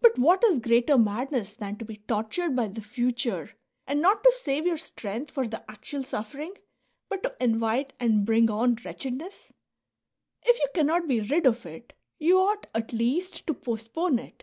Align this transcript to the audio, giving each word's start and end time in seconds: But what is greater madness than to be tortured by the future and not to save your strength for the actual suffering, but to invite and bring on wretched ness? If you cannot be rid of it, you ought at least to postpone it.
But 0.00 0.18
what 0.18 0.42
is 0.42 0.58
greater 0.58 0.98
madness 0.98 1.52
than 1.52 1.76
to 1.78 1.84
be 1.84 1.98
tortured 2.08 2.56
by 2.56 2.66
the 2.66 2.80
future 2.82 3.52
and 3.86 4.02
not 4.02 4.24
to 4.24 4.32
save 4.36 4.66
your 4.66 4.76
strength 4.76 5.30
for 5.30 5.46
the 5.46 5.64
actual 5.70 6.02
suffering, 6.02 6.54
but 7.08 7.22
to 7.22 7.36
invite 7.40 7.92
and 8.00 8.26
bring 8.26 8.50
on 8.50 8.74
wretched 8.84 9.14
ness? 9.14 9.52
If 10.42 10.58
you 10.58 10.66
cannot 10.74 11.06
be 11.06 11.20
rid 11.20 11.46
of 11.46 11.64
it, 11.64 11.92
you 12.18 12.40
ought 12.40 12.66
at 12.74 12.92
least 12.92 13.46
to 13.46 13.54
postpone 13.54 14.18
it. 14.18 14.42